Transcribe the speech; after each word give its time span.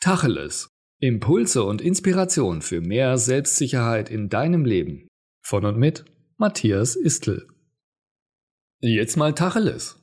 Tacheles. 0.00 0.70
Impulse 1.00 1.64
und 1.64 1.80
Inspiration 1.80 2.62
für 2.62 2.80
mehr 2.80 3.18
Selbstsicherheit 3.18 4.10
in 4.10 4.28
deinem 4.28 4.64
Leben. 4.64 5.08
Von 5.44 5.64
und 5.64 5.76
mit 5.76 6.04
Matthias 6.36 6.94
Istl. 6.94 7.48
Jetzt 8.80 9.16
mal 9.16 9.34
Tacheles. 9.34 10.00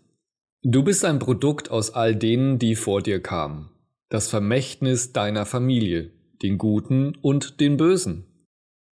Du 0.63 0.83
bist 0.83 1.05
ein 1.05 1.19
Produkt 1.19 1.71
aus 1.71 1.93
all 1.93 2.13
denen, 2.13 2.59
die 2.59 2.75
vor 2.75 3.01
dir 3.01 3.21
kamen. 3.21 3.69
Das 4.09 4.27
Vermächtnis 4.27 5.13
deiner 5.13 5.45
Familie, 5.45 6.11
den 6.41 6.57
Guten 6.57 7.15
und 7.21 7.61
den 7.61 7.77
Bösen. 7.77 8.25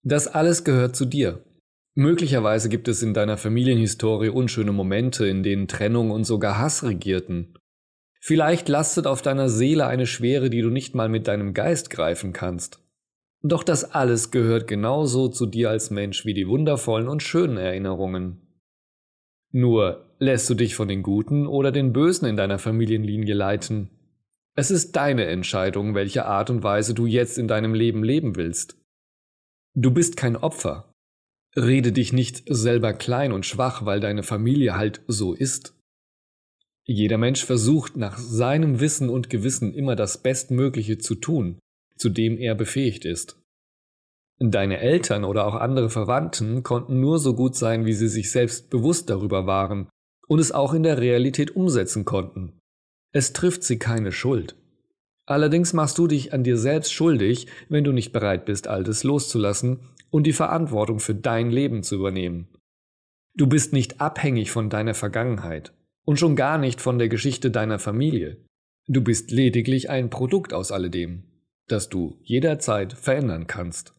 Das 0.03 0.27
alles 0.27 0.63
gehört 0.63 0.95
zu 0.95 1.05
dir. 1.05 1.43
Möglicherweise 1.95 2.69
gibt 2.69 2.87
es 2.87 3.01
in 3.01 3.15
deiner 3.15 3.37
Familienhistorie 3.37 4.29
unschöne 4.29 4.71
Momente, 4.71 5.25
in 5.25 5.41
denen 5.41 5.67
Trennung 5.67 6.11
und 6.11 6.25
sogar 6.25 6.59
Hass 6.59 6.83
regierten. 6.83 7.55
Vielleicht 8.23 8.69
lastet 8.69 9.07
auf 9.07 9.23
deiner 9.23 9.49
Seele 9.49 9.87
eine 9.87 10.05
Schwere, 10.05 10.51
die 10.51 10.61
du 10.61 10.69
nicht 10.69 10.93
mal 10.93 11.09
mit 11.09 11.27
deinem 11.27 11.55
Geist 11.55 11.89
greifen 11.89 12.33
kannst. 12.33 12.79
Doch 13.41 13.63
das 13.63 13.83
alles 13.83 14.29
gehört 14.29 14.67
genauso 14.67 15.27
zu 15.27 15.47
dir 15.47 15.71
als 15.71 15.89
Mensch 15.89 16.23
wie 16.23 16.35
die 16.35 16.47
wundervollen 16.47 17.09
und 17.09 17.23
schönen 17.23 17.57
Erinnerungen. 17.57 18.39
Nur 19.51 20.05
lässt 20.19 20.47
du 20.51 20.53
dich 20.53 20.75
von 20.75 20.87
den 20.87 21.01
Guten 21.01 21.47
oder 21.47 21.71
den 21.71 21.93
Bösen 21.93 22.27
in 22.27 22.37
deiner 22.37 22.59
Familienlinie 22.59 23.33
leiten. 23.33 23.89
Es 24.55 24.69
ist 24.69 24.95
deine 24.95 25.25
Entscheidung, 25.25 25.95
welche 25.95 26.25
Art 26.25 26.51
und 26.51 26.61
Weise 26.61 26.93
du 26.93 27.07
jetzt 27.07 27.39
in 27.39 27.47
deinem 27.47 27.73
Leben 27.73 28.03
leben 28.03 28.35
willst. 28.35 28.77
Du 29.73 29.89
bist 29.89 30.15
kein 30.15 30.35
Opfer. 30.35 30.93
Rede 31.57 31.91
dich 31.91 32.13
nicht 32.13 32.43
selber 32.47 32.93
klein 32.93 33.31
und 33.31 33.47
schwach, 33.47 33.83
weil 33.83 33.99
deine 33.99 34.21
Familie 34.21 34.77
halt 34.77 35.01
so 35.07 35.33
ist. 35.33 35.75
Jeder 36.85 37.17
Mensch 37.17 37.45
versucht 37.45 37.95
nach 37.95 38.17
seinem 38.17 38.79
Wissen 38.79 39.09
und 39.09 39.29
Gewissen 39.29 39.73
immer 39.73 39.95
das 39.95 40.17
Bestmögliche 40.17 40.97
zu 40.97 41.15
tun, 41.15 41.59
zu 41.95 42.09
dem 42.09 42.37
er 42.37 42.55
befähigt 42.55 43.05
ist. 43.05 43.37
Deine 44.39 44.79
Eltern 44.79 45.23
oder 45.23 45.45
auch 45.45 45.53
andere 45.53 45.91
Verwandten 45.91 46.63
konnten 46.63 46.99
nur 46.99 47.19
so 47.19 47.35
gut 47.35 47.55
sein, 47.55 47.85
wie 47.85 47.93
sie 47.93 48.07
sich 48.07 48.31
selbst 48.31 48.71
bewusst 48.71 49.09
darüber 49.11 49.45
waren 49.45 49.87
und 50.27 50.39
es 50.39 50.51
auch 50.51 50.73
in 50.73 50.81
der 50.81 50.97
Realität 50.97 51.55
umsetzen 51.55 52.05
konnten. 52.05 52.59
Es 53.13 53.33
trifft 53.33 53.63
sie 53.63 53.77
keine 53.77 54.11
Schuld. 54.11 54.55
Allerdings 55.27 55.73
machst 55.73 55.99
du 55.99 56.07
dich 56.07 56.33
an 56.33 56.43
dir 56.43 56.57
selbst 56.57 56.91
schuldig, 56.91 57.45
wenn 57.69 57.83
du 57.83 57.91
nicht 57.91 58.11
bereit 58.11 58.45
bist, 58.45 58.67
Altes 58.67 59.03
loszulassen 59.03 59.81
und 60.09 60.25
die 60.25 60.33
Verantwortung 60.33 60.99
für 60.99 61.13
dein 61.13 61.51
Leben 61.51 61.83
zu 61.83 61.95
übernehmen. 61.95 62.47
Du 63.35 63.45
bist 63.45 63.71
nicht 63.71 64.01
abhängig 64.01 64.49
von 64.49 64.71
deiner 64.71 64.95
Vergangenheit 64.95 65.71
und 66.05 66.19
schon 66.19 66.35
gar 66.35 66.57
nicht 66.57 66.81
von 66.81 66.99
der 66.99 67.09
Geschichte 67.09 67.51
deiner 67.51 67.79
Familie. 67.79 68.45
Du 68.87 69.01
bist 69.03 69.31
lediglich 69.31 69.89
ein 69.89 70.09
Produkt 70.09 70.53
aus 70.53 70.71
alledem, 70.71 71.23
das 71.67 71.89
du 71.89 72.19
jederzeit 72.23 72.93
verändern 72.93 73.47
kannst. 73.47 73.93